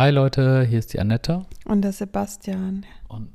Hi 0.00 0.10
Leute, 0.10 0.64
hier 0.64 0.78
ist 0.78 0.94
die 0.94 0.98
Annette. 0.98 1.44
Und 1.66 1.82
der 1.82 1.92
Sebastian. 1.92 2.86
Und 3.08 3.28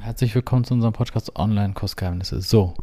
herzlich 0.00 0.34
willkommen 0.34 0.64
zu 0.64 0.74
unserem 0.74 0.92
Podcast 0.92 1.36
Online-Kursgeheimnisse. 1.36 2.40
So. 2.40 2.74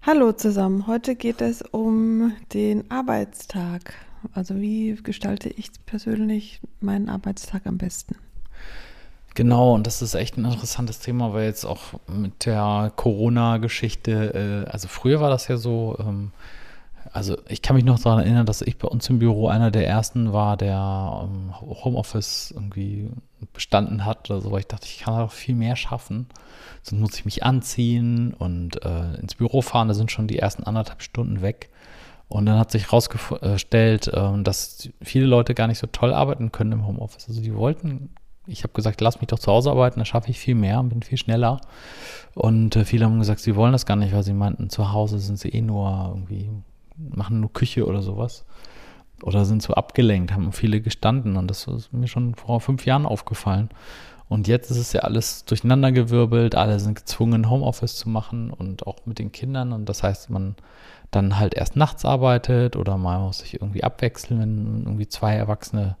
Hallo 0.00 0.32
zusammen. 0.32 0.86
Heute 0.86 1.14
geht 1.14 1.42
es 1.42 1.60
um 1.60 2.32
den 2.54 2.90
Arbeitstag. 2.90 3.92
Also 4.32 4.56
wie 4.56 4.94
gestalte 5.02 5.50
ich 5.50 5.72
persönlich 5.84 6.62
meinen 6.80 7.10
Arbeitstag 7.10 7.66
am 7.66 7.76
besten? 7.76 8.16
Genau, 9.34 9.74
und 9.74 9.86
das 9.86 10.00
ist 10.00 10.14
echt 10.14 10.38
ein 10.38 10.46
interessantes 10.46 11.00
Thema, 11.00 11.34
weil 11.34 11.44
jetzt 11.44 11.66
auch 11.66 12.00
mit 12.06 12.46
der 12.46 12.92
Corona-Geschichte, 12.96 14.64
äh, 14.66 14.70
also 14.70 14.88
früher 14.88 15.20
war 15.20 15.28
das 15.28 15.48
ja 15.48 15.58
so, 15.58 15.98
ähm, 16.00 16.32
also 17.12 17.36
ich 17.48 17.62
kann 17.62 17.76
mich 17.76 17.84
noch 17.84 17.98
daran 17.98 18.20
erinnern, 18.20 18.46
dass 18.46 18.62
ich 18.62 18.78
bei 18.78 18.88
uns 18.88 19.08
im 19.08 19.18
Büro 19.18 19.48
einer 19.48 19.70
der 19.70 19.86
ersten 19.86 20.32
war, 20.32 20.56
der 20.56 21.24
ähm, 21.24 21.52
Homeoffice 21.60 22.52
irgendwie 22.54 23.10
bestanden 23.52 24.04
hat 24.04 24.30
oder 24.30 24.40
so, 24.40 24.52
weil 24.52 24.60
ich 24.60 24.66
dachte, 24.66 24.86
ich 24.86 25.00
kann 25.00 25.14
auch 25.14 25.32
viel 25.32 25.54
mehr 25.54 25.76
schaffen. 25.76 26.26
Sonst 26.82 27.00
muss 27.00 27.14
ich 27.18 27.24
mich 27.24 27.42
anziehen 27.42 28.34
und 28.34 28.84
äh, 28.84 29.14
ins 29.14 29.34
Büro 29.34 29.62
fahren, 29.62 29.88
da 29.88 29.94
sind 29.94 30.10
schon 30.10 30.28
die 30.28 30.38
ersten 30.38 30.64
anderthalb 30.64 31.02
Stunden 31.02 31.42
weg. 31.42 31.70
Und 32.28 32.46
dann 32.46 32.58
hat 32.58 32.70
sich 32.70 32.86
herausgestellt, 32.86 34.08
äh, 34.08 34.42
dass 34.42 34.88
viele 35.02 35.26
Leute 35.26 35.54
gar 35.54 35.66
nicht 35.66 35.78
so 35.78 35.86
toll 35.86 36.14
arbeiten 36.14 36.52
können 36.52 36.72
im 36.72 36.86
Homeoffice. 36.86 37.28
Also 37.28 37.42
die 37.42 37.54
wollten 37.54 38.10
ich 38.46 38.64
habe 38.64 38.72
gesagt, 38.72 39.00
lass 39.00 39.20
mich 39.20 39.28
doch 39.28 39.38
zu 39.38 39.52
Hause 39.52 39.70
arbeiten, 39.70 40.00
da 40.00 40.04
schaffe 40.04 40.30
ich 40.30 40.38
viel 40.38 40.54
mehr 40.54 40.80
und 40.80 40.88
bin 40.88 41.02
viel 41.02 41.18
schneller. 41.18 41.60
Und 42.34 42.76
äh, 42.76 42.84
viele 42.84 43.04
haben 43.04 43.18
gesagt, 43.18 43.40
sie 43.40 43.56
wollen 43.56 43.72
das 43.72 43.86
gar 43.86 43.96
nicht, 43.96 44.12
weil 44.12 44.22
sie 44.22 44.32
meinten, 44.32 44.70
zu 44.70 44.92
Hause 44.92 45.18
sind 45.18 45.38
sie 45.38 45.50
eh 45.50 45.62
nur 45.62 46.08
irgendwie, 46.08 46.50
machen 46.96 47.40
nur 47.40 47.52
Küche 47.52 47.86
oder 47.86 48.02
sowas. 48.02 48.44
Oder 49.22 49.44
sind 49.44 49.62
so 49.62 49.74
abgelenkt, 49.74 50.32
haben 50.32 50.52
viele 50.52 50.80
gestanden. 50.80 51.36
Und 51.36 51.48
das 51.48 51.66
ist 51.66 51.92
mir 51.92 52.08
schon 52.08 52.34
vor 52.34 52.60
fünf 52.60 52.86
Jahren 52.86 53.06
aufgefallen. 53.06 53.70
Und 54.28 54.48
jetzt 54.48 54.70
ist 54.70 54.78
es 54.78 54.92
ja 54.94 55.02
alles 55.02 55.44
durcheinandergewirbelt, 55.44 56.54
alle 56.54 56.80
sind 56.80 56.94
gezwungen, 56.94 57.50
Homeoffice 57.50 57.96
zu 57.96 58.08
machen 58.08 58.50
und 58.50 58.86
auch 58.86 59.04
mit 59.04 59.18
den 59.18 59.30
Kindern. 59.30 59.72
Und 59.72 59.88
das 59.88 60.02
heißt, 60.02 60.30
man 60.30 60.56
dann 61.10 61.38
halt 61.38 61.54
erst 61.54 61.76
nachts 61.76 62.04
arbeitet 62.04 62.74
oder 62.74 62.96
mal 62.96 63.20
muss 63.20 63.40
sich 63.40 63.54
irgendwie 63.54 63.84
abwechseln, 63.84 64.40
wenn 64.40 64.82
irgendwie 64.84 65.06
zwei 65.06 65.34
Erwachsene 65.34 65.96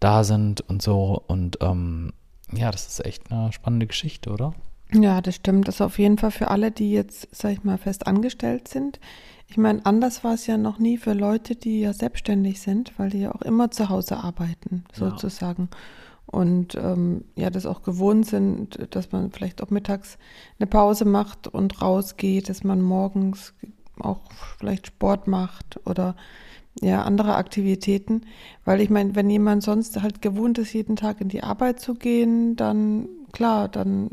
da 0.00 0.24
sind 0.24 0.62
und 0.62 0.80
so. 0.80 1.22
Und 1.26 1.58
ähm, 1.60 2.14
ja, 2.52 2.70
das 2.70 2.86
ist 2.86 3.04
echt 3.04 3.30
eine 3.30 3.52
spannende 3.52 3.86
Geschichte, 3.86 4.30
oder? 4.30 4.54
Ja, 4.92 5.20
das 5.20 5.34
stimmt. 5.34 5.68
Das 5.68 5.76
ist 5.76 5.80
auf 5.80 5.98
jeden 5.98 6.18
Fall 6.18 6.30
für 6.30 6.48
alle, 6.48 6.70
die 6.70 6.92
jetzt, 6.92 7.28
sag 7.30 7.52
ich 7.52 7.64
mal, 7.64 7.78
fest 7.78 8.06
angestellt 8.06 8.68
sind. 8.68 9.00
Ich 9.46 9.56
meine, 9.56 9.84
anders 9.84 10.24
war 10.24 10.34
es 10.34 10.46
ja 10.46 10.58
noch 10.58 10.78
nie 10.78 10.98
für 10.98 11.14
Leute, 11.14 11.56
die 11.56 11.80
ja 11.80 11.92
selbstständig 11.92 12.60
sind, 12.60 12.92
weil 12.98 13.10
die 13.10 13.20
ja 13.20 13.34
auch 13.34 13.42
immer 13.42 13.70
zu 13.70 13.88
Hause 13.88 14.18
arbeiten, 14.18 14.84
sozusagen. 14.92 15.68
Ja. 15.70 15.78
Und 16.26 16.74
ähm, 16.74 17.24
ja, 17.36 17.48
das 17.48 17.64
auch 17.64 17.82
gewohnt 17.82 18.26
sind, 18.26 18.78
dass 18.94 19.12
man 19.12 19.30
vielleicht 19.30 19.62
auch 19.62 19.70
mittags 19.70 20.18
eine 20.58 20.66
Pause 20.66 21.06
macht 21.06 21.48
und 21.48 21.80
rausgeht, 21.80 22.50
dass 22.50 22.64
man 22.64 22.82
morgens 22.82 23.54
auch 23.98 24.20
vielleicht 24.58 24.88
Sport 24.88 25.26
macht 25.26 25.80
oder 25.86 26.14
ja, 26.82 27.02
andere 27.02 27.36
Aktivitäten. 27.36 28.22
Weil 28.66 28.82
ich 28.82 28.90
meine, 28.90 29.14
wenn 29.14 29.30
jemand 29.30 29.62
sonst 29.62 30.00
halt 30.02 30.20
gewohnt 30.20 30.58
ist, 30.58 30.74
jeden 30.74 30.96
Tag 30.96 31.22
in 31.22 31.28
die 31.28 31.42
Arbeit 31.42 31.80
zu 31.80 31.94
gehen, 31.94 32.56
dann 32.56 33.08
klar, 33.32 33.68
dann 33.68 34.10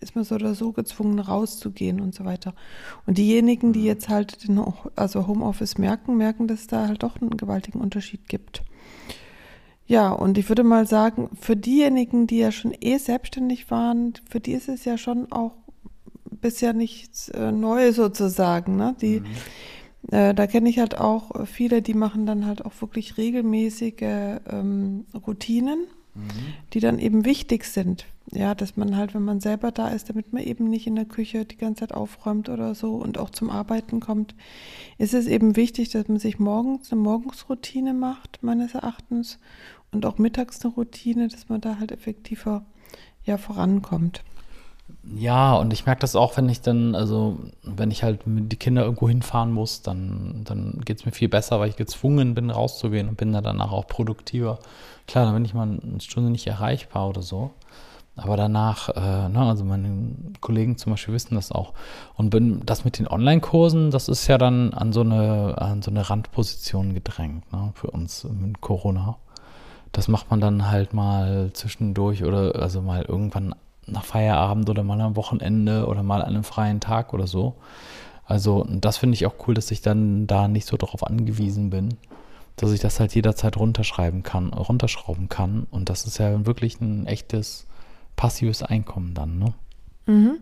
ist 0.00 0.14
man 0.14 0.24
so 0.24 0.34
oder 0.34 0.54
so 0.54 0.72
gezwungen, 0.72 1.18
rauszugehen 1.18 2.00
und 2.00 2.14
so 2.14 2.24
weiter. 2.24 2.54
Und 3.06 3.18
diejenigen, 3.18 3.72
die 3.72 3.84
jetzt 3.84 4.08
halt 4.08 4.46
den, 4.46 4.62
also 4.96 5.26
Homeoffice 5.26 5.78
merken, 5.78 6.16
merken, 6.16 6.48
dass 6.48 6.60
es 6.60 6.66
da 6.66 6.86
halt 6.86 7.02
doch 7.02 7.20
einen 7.20 7.36
gewaltigen 7.36 7.80
Unterschied 7.80 8.28
gibt. 8.28 8.62
Ja, 9.86 10.10
und 10.10 10.38
ich 10.38 10.48
würde 10.48 10.64
mal 10.64 10.86
sagen, 10.86 11.28
für 11.38 11.56
diejenigen, 11.56 12.26
die 12.26 12.38
ja 12.38 12.52
schon 12.52 12.72
eh 12.80 12.96
selbstständig 12.96 13.70
waren, 13.70 14.14
für 14.28 14.40
die 14.40 14.52
ist 14.52 14.68
es 14.68 14.84
ja 14.84 14.96
schon 14.96 15.30
auch 15.30 15.52
bisher 16.30 16.72
nichts 16.72 17.28
äh, 17.28 17.52
Neues 17.52 17.96
sozusagen. 17.96 18.76
Ne? 18.76 18.96
Die, 19.00 19.20
mhm 19.20 19.26
äh, 20.10 20.34
da 20.34 20.46
kenne 20.46 20.68
ich 20.68 20.78
halt 20.78 20.98
auch 20.98 21.46
viele, 21.46 21.82
die 21.82 21.94
machen 21.94 22.26
dann 22.26 22.46
halt 22.46 22.64
auch 22.64 22.72
wirklich 22.80 23.16
regelmäßige 23.16 24.40
ähm, 24.50 25.06
Routinen, 25.26 25.86
mhm. 26.14 26.30
die 26.72 26.80
dann 26.80 26.98
eben 26.98 27.24
wichtig 27.24 27.64
sind. 27.64 28.06
Ja, 28.34 28.56
dass 28.56 28.76
man 28.76 28.96
halt, 28.96 29.14
wenn 29.14 29.22
man 29.22 29.38
selber 29.38 29.70
da 29.70 29.88
ist, 29.88 30.08
damit 30.08 30.32
man 30.32 30.42
eben 30.42 30.68
nicht 30.68 30.88
in 30.88 30.96
der 30.96 31.04
Küche 31.04 31.44
die 31.44 31.56
ganze 31.56 31.80
Zeit 31.80 31.94
aufräumt 31.94 32.48
oder 32.48 32.74
so 32.74 32.96
und 32.96 33.16
auch 33.16 33.30
zum 33.30 33.48
Arbeiten 33.48 34.00
kommt, 34.00 34.34
ist 34.98 35.14
es 35.14 35.26
eben 35.26 35.54
wichtig, 35.54 35.90
dass 35.90 36.08
man 36.08 36.18
sich 36.18 36.40
morgens 36.40 36.90
eine 36.90 37.00
Morgensroutine 37.00 37.94
macht, 37.94 38.42
meines 38.42 38.74
Erachtens, 38.74 39.38
und 39.92 40.04
auch 40.04 40.18
mittags 40.18 40.64
eine 40.64 40.74
Routine, 40.74 41.28
dass 41.28 41.48
man 41.48 41.60
da 41.60 41.78
halt 41.78 41.92
effektiver 41.92 42.64
ja 43.24 43.38
vorankommt. 43.38 44.24
Ja, 45.16 45.56
und 45.56 45.72
ich 45.72 45.86
merke 45.86 46.00
das 46.00 46.16
auch, 46.16 46.36
wenn 46.36 46.48
ich 46.48 46.60
dann, 46.60 46.94
also 46.94 47.38
wenn 47.62 47.90
ich 47.90 48.02
halt 48.02 48.26
mit 48.26 48.50
die 48.50 48.56
Kinder 48.56 48.82
irgendwo 48.82 49.08
hinfahren 49.08 49.52
muss, 49.52 49.82
dann, 49.82 50.42
dann 50.44 50.80
geht 50.84 50.98
es 50.98 51.06
mir 51.06 51.12
viel 51.12 51.28
besser, 51.28 51.60
weil 51.60 51.68
ich 51.68 51.76
gezwungen 51.76 52.34
bin, 52.34 52.50
rauszugehen 52.50 53.08
und 53.08 53.16
bin 53.16 53.32
dann 53.32 53.44
danach 53.44 53.70
auch 53.70 53.86
produktiver. 53.86 54.58
Klar, 55.06 55.26
dann 55.26 55.34
bin 55.34 55.44
ich 55.44 55.54
mal 55.54 55.68
eine 55.68 56.00
Stunde 56.00 56.30
nicht 56.30 56.46
erreichbar 56.46 57.08
oder 57.08 57.22
so. 57.22 57.52
Aber 58.16 58.36
danach, 58.36 58.90
äh, 58.90 59.28
ne, 59.28 59.40
also 59.40 59.64
meine 59.64 60.14
Kollegen 60.40 60.76
zum 60.78 60.92
Beispiel 60.92 61.14
wissen 61.14 61.34
das 61.34 61.50
auch. 61.50 61.72
Und 62.14 62.30
bin, 62.30 62.62
das 62.64 62.84
mit 62.84 62.98
den 62.98 63.08
Online-Kursen, 63.08 63.90
das 63.90 64.08
ist 64.08 64.28
ja 64.28 64.38
dann 64.38 64.72
an 64.72 64.92
so 64.92 65.00
eine, 65.00 65.56
an 65.58 65.82
so 65.82 65.90
eine 65.90 66.08
Randposition 66.08 66.94
gedrängt, 66.94 67.52
ne, 67.52 67.72
für 67.74 67.90
uns 67.90 68.24
mit 68.24 68.60
Corona. 68.60 69.16
Das 69.90 70.08
macht 70.08 70.30
man 70.30 70.40
dann 70.40 70.70
halt 70.70 70.94
mal 70.94 71.50
zwischendurch 71.54 72.24
oder 72.24 72.54
also 72.56 72.82
mal 72.82 73.02
irgendwann 73.02 73.54
nach 73.86 74.04
Feierabend 74.04 74.70
oder 74.70 74.82
mal 74.82 75.00
am 75.00 75.16
Wochenende 75.16 75.86
oder 75.86 76.02
mal 76.02 76.22
an 76.22 76.28
einem 76.28 76.44
freien 76.44 76.80
Tag 76.80 77.14
oder 77.14 77.26
so. 77.26 77.54
Also 78.26 78.66
das 78.68 78.96
finde 78.96 79.14
ich 79.14 79.26
auch 79.26 79.34
cool, 79.46 79.54
dass 79.54 79.70
ich 79.70 79.82
dann 79.82 80.26
da 80.26 80.48
nicht 80.48 80.66
so 80.66 80.76
darauf 80.76 81.06
angewiesen 81.06 81.70
bin, 81.70 81.96
dass 82.56 82.72
ich 82.72 82.80
das 82.80 83.00
halt 83.00 83.14
jederzeit 83.14 83.56
runterschreiben 83.56 84.22
kann, 84.22 84.52
runterschrauben 84.52 85.28
kann. 85.28 85.66
Und 85.70 85.90
das 85.90 86.06
ist 86.06 86.18
ja 86.18 86.46
wirklich 86.46 86.80
ein 86.80 87.06
echtes 87.06 87.66
passives 88.16 88.62
Einkommen 88.62 89.14
dann, 89.14 89.38
ne? 89.38 89.54
Mhm. 90.06 90.38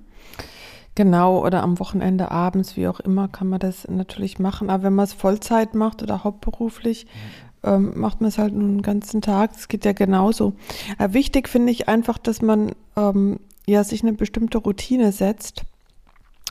Genau, 0.94 1.42
oder 1.42 1.62
am 1.62 1.78
Wochenende 1.78 2.30
abends, 2.30 2.76
wie 2.76 2.86
auch 2.86 3.00
immer, 3.00 3.26
kann 3.26 3.48
man 3.48 3.60
das 3.60 3.88
natürlich 3.88 4.38
machen. 4.38 4.68
Aber 4.68 4.82
wenn 4.82 4.94
man 4.94 5.04
es 5.04 5.14
Vollzeit 5.14 5.74
macht 5.74 6.02
oder 6.02 6.22
hauptberuflich, 6.22 7.06
mhm 7.06 7.52
ähm, 7.64 7.92
macht 7.94 8.20
man 8.20 8.28
es 8.28 8.38
halt 8.38 8.54
nur 8.54 8.68
einen 8.68 8.82
ganzen 8.82 9.20
Tag. 9.20 9.52
Das 9.52 9.68
geht 9.68 9.84
ja 9.84 9.92
genauso. 9.92 10.54
Aber 10.98 11.12
äh, 11.12 11.14
wichtig 11.14 11.48
finde 11.48 11.72
ich 11.72 11.88
einfach, 11.88 12.18
dass 12.18 12.42
man 12.42 12.72
ähm, 12.96 13.40
ja 13.66 13.84
sich 13.84 14.02
eine 14.02 14.12
bestimmte 14.12 14.58
Routine 14.58 15.12
setzt. 15.12 15.62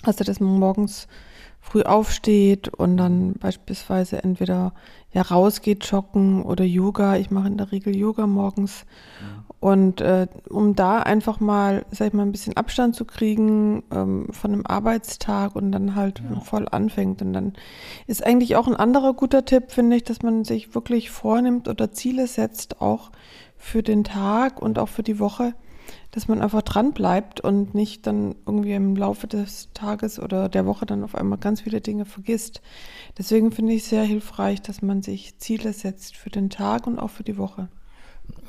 Also, 0.03 0.24
dass 0.24 0.40
man 0.40 0.58
morgens 0.58 1.08
früh 1.61 1.83
aufsteht 1.83 2.69
und 2.69 2.97
dann 2.97 3.33
beispielsweise 3.33 4.23
entweder 4.23 4.73
ja 5.13 5.22
rausgeht, 5.22 5.85
joggen 5.85 6.44
oder 6.44 6.66
Yoga. 6.66 7.17
Ich 7.17 7.29
mache 7.29 7.47
in 7.47 7.57
der 7.57 7.72
Regel 7.72 7.95
Yoga 7.95 8.25
morgens. 8.25 8.85
Ja. 9.22 9.44
Und 9.59 10.01
äh, 10.01 10.27
um 10.49 10.75
da 10.75 10.99
einfach 10.99 11.39
mal, 11.39 11.85
sag 11.91 12.07
ich 12.07 12.13
mal, 12.13 12.23
ein 12.23 12.31
bisschen 12.31 12.57
Abstand 12.57 12.95
zu 12.95 13.05
kriegen 13.05 13.83
ähm, 13.91 14.27
von 14.31 14.53
einem 14.53 14.66
Arbeitstag 14.66 15.55
und 15.55 15.72
dann 15.72 15.95
halt 15.95 16.23
ja. 16.27 16.39
voll 16.39 16.67
anfängt. 16.69 17.22
Und 17.22 17.33
dann 17.33 17.53
ist 18.07 18.25
eigentlich 18.25 18.55
auch 18.55 18.67
ein 18.67 18.75
anderer 18.75 19.13
guter 19.13 19.45
Tipp, 19.45 19.72
finde 19.72 19.97
ich, 19.97 20.03
dass 20.03 20.23
man 20.23 20.43
sich 20.43 20.73
wirklich 20.73 21.11
vornimmt 21.11 21.67
oder 21.67 21.91
Ziele 21.91 22.25
setzt, 22.25 22.81
auch 22.81 23.11
für 23.55 23.83
den 23.83 24.03
Tag 24.03 24.59
und 24.61 24.79
auch 24.79 24.89
für 24.89 25.03
die 25.03 25.19
Woche 25.19 25.53
dass 26.12 26.28
man 26.28 26.42
einfach 26.42 26.62
dran 26.62 26.94
bleibt 26.94 27.40
und 27.42 27.74
nicht 27.74 28.06
dann 28.08 28.36
irgendwie 28.46 28.74
im 28.74 28.96
Laufe 28.96 29.28
des 29.28 29.69
Tages 29.74 30.19
oder 30.19 30.50
der 30.50 30.66
Woche 30.66 30.86
dann 30.86 31.03
auf 31.03 31.16
einmal 31.16 31.40
ganz 31.40 31.62
viele 31.62 31.81
Dinge 31.81 32.06
vergisst. 32.06 32.62
Deswegen 33.18 33.52
finde 33.52 33.74
ich 33.74 33.84
es 33.84 33.90
sehr 33.90 34.03
hilfreich, 34.03 34.62
dass 34.62 34.81
man 34.81 35.02
sich 35.02 35.38
Ziele 35.40 35.74
setzt 35.74 36.18
für 36.18 36.30
den 36.30 36.50
Tag 36.50 36.88
und 36.88 37.00
auch 37.00 37.09
für 37.09 37.24
die 37.24 37.38
Woche. 37.38 37.70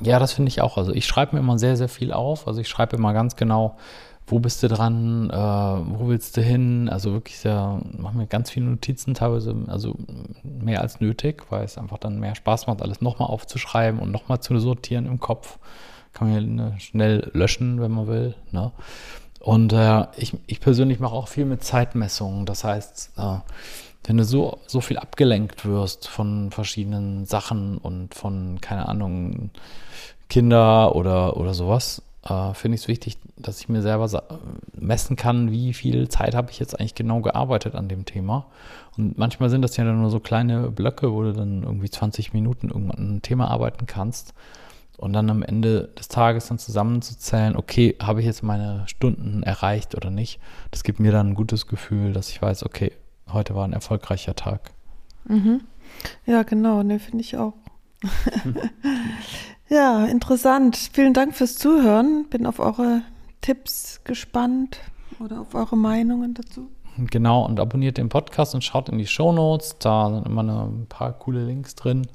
Ja, 0.02 0.18
das 0.18 0.32
finde 0.32 0.48
ich 0.48 0.60
auch. 0.60 0.76
Also 0.76 0.92
ich 0.92 1.06
schreibe 1.06 1.36
mir 1.36 1.40
immer 1.40 1.58
sehr, 1.58 1.76
sehr 1.76 1.88
viel 1.88 2.12
auf. 2.12 2.46
Also 2.46 2.60
ich 2.60 2.68
schreibe 2.68 2.96
immer 2.96 3.12
ganz 3.12 3.36
genau, 3.36 3.76
wo 4.26 4.38
bist 4.38 4.62
du 4.62 4.68
dran, 4.68 5.30
äh, 5.30 5.36
wo 5.36 6.08
willst 6.08 6.36
du 6.36 6.42
hin? 6.42 6.88
Also 6.88 7.12
wirklich 7.12 7.38
sehr, 7.38 7.80
mache 7.98 8.16
mir 8.16 8.26
ganz 8.26 8.50
viele 8.50 8.66
Notizen 8.66 9.14
teilweise, 9.14 9.54
also 9.66 9.96
mehr 10.42 10.80
als 10.80 11.00
nötig, 11.00 11.44
weil 11.50 11.64
es 11.64 11.78
einfach 11.78 11.98
dann 11.98 12.20
mehr 12.20 12.34
Spaß 12.34 12.66
macht, 12.66 12.82
alles 12.82 13.00
nochmal 13.00 13.28
aufzuschreiben 13.28 14.00
und 14.00 14.10
nochmal 14.10 14.40
zu 14.40 14.58
sortieren 14.58 15.06
im 15.06 15.18
Kopf. 15.18 15.58
Kann 16.12 16.28
man 16.30 16.34
ja 16.34 16.40
ne, 16.40 16.80
schnell 16.80 17.30
löschen, 17.32 17.80
wenn 17.80 17.90
man 17.90 18.06
will. 18.06 18.34
Ne? 18.50 18.72
Und 19.40 19.72
äh, 19.72 20.06
ich, 20.16 20.34
ich 20.46 20.60
persönlich 20.60 21.00
mache 21.00 21.14
auch 21.14 21.28
viel 21.28 21.44
mit 21.44 21.64
Zeitmessungen. 21.64 22.46
Das 22.46 22.64
heißt, 22.64 23.12
äh, 23.16 23.38
wenn 24.04 24.16
du 24.16 24.24
so, 24.24 24.58
so 24.66 24.80
viel 24.80 24.98
abgelenkt 24.98 25.64
wirst 25.64 26.08
von 26.08 26.50
verschiedenen 26.50 27.24
Sachen 27.24 27.78
und 27.78 28.14
von, 28.14 28.60
keine 28.60 28.88
Ahnung, 28.88 29.50
Kinder 30.28 30.94
oder, 30.94 31.36
oder 31.36 31.54
sowas, 31.54 32.02
äh, 32.24 32.54
finde 32.54 32.76
ich 32.76 32.82
es 32.82 32.88
wichtig, 32.88 33.18
dass 33.36 33.60
ich 33.60 33.68
mir 33.68 33.82
selber 33.82 34.08
messen 34.74 35.16
kann, 35.16 35.50
wie 35.50 35.72
viel 35.72 36.08
Zeit 36.08 36.34
habe 36.34 36.50
ich 36.50 36.58
jetzt 36.58 36.78
eigentlich 36.78 36.94
genau 36.94 37.20
gearbeitet 37.20 37.74
an 37.74 37.88
dem 37.88 38.04
Thema. 38.04 38.46
Und 38.96 39.18
manchmal 39.18 39.50
sind 39.50 39.62
das 39.62 39.76
ja 39.76 39.84
nur 39.84 40.10
so 40.10 40.20
kleine 40.20 40.70
Blöcke, 40.70 41.12
wo 41.12 41.22
du 41.22 41.32
dann 41.32 41.62
irgendwie 41.62 41.90
20 41.90 42.32
Minuten 42.32 42.68
irgendwann 42.68 42.98
an 42.98 43.08
einem 43.08 43.22
Thema 43.22 43.48
arbeiten 43.48 43.86
kannst. 43.86 44.34
Und 44.98 45.12
dann 45.14 45.30
am 45.30 45.42
Ende 45.42 45.88
des 45.98 46.08
Tages 46.08 46.46
dann 46.48 46.58
zusammenzuzählen, 46.58 47.56
okay, 47.56 47.96
habe 48.00 48.20
ich 48.20 48.26
jetzt 48.26 48.42
meine 48.42 48.84
Stunden 48.86 49.42
erreicht 49.42 49.96
oder 49.96 50.10
nicht? 50.10 50.38
Das 50.70 50.84
gibt 50.84 51.00
mir 51.00 51.12
dann 51.12 51.30
ein 51.30 51.34
gutes 51.34 51.66
Gefühl, 51.66 52.12
dass 52.12 52.28
ich 52.28 52.40
weiß, 52.40 52.64
okay, 52.64 52.92
heute 53.32 53.54
war 53.54 53.64
ein 53.64 53.72
erfolgreicher 53.72 54.36
Tag. 54.36 54.70
Mhm. 55.24 55.62
Ja, 56.26 56.42
genau, 56.42 56.82
ne, 56.82 56.98
finde 56.98 57.22
ich 57.22 57.36
auch. 57.36 57.54
ja, 59.68 60.04
interessant. 60.06 60.76
Vielen 60.92 61.14
Dank 61.14 61.34
fürs 61.34 61.56
Zuhören. 61.56 62.26
Bin 62.28 62.46
auf 62.46 62.58
eure 62.58 63.02
Tipps 63.40 64.00
gespannt 64.04 64.78
oder 65.20 65.40
auf 65.40 65.54
eure 65.54 65.76
Meinungen 65.76 66.34
dazu. 66.34 66.70
Genau, 66.96 67.44
und 67.44 67.58
abonniert 67.58 67.98
den 67.98 68.08
Podcast 68.08 68.54
und 68.54 68.62
schaut 68.62 68.88
in 68.88 68.98
die 68.98 69.06
Show 69.06 69.32
Notes. 69.32 69.76
Da 69.78 70.10
sind 70.10 70.26
immer 70.26 70.42
ein 70.42 70.86
paar 70.88 71.12
coole 71.12 71.44
Links 71.44 71.74
drin 71.74 72.06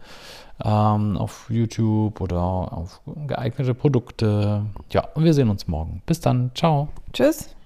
ähm, 0.63 1.17
auf 1.17 1.47
YouTube 1.49 2.21
oder 2.21 2.39
auf 2.39 3.01
geeignete 3.27 3.73
Produkte. 3.73 4.65
Ja, 4.91 5.07
und 5.15 5.23
wir 5.23 5.33
sehen 5.33 5.49
uns 5.49 5.67
morgen. 5.67 6.01
Bis 6.05 6.19
dann. 6.19 6.51
Ciao. 6.53 6.89
Tschüss. 7.13 7.56